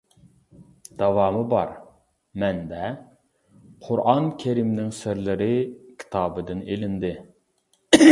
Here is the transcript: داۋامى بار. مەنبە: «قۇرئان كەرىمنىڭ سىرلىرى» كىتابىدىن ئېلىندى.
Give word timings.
داۋامى 0.99 1.41
بار. 1.49 1.73
مەنبە: 2.43 2.87
«قۇرئان 3.87 4.31
كەرىمنىڭ 4.45 4.89
سىرلىرى» 5.01 5.51
كىتابىدىن 6.01 6.65
ئېلىندى. 6.71 7.13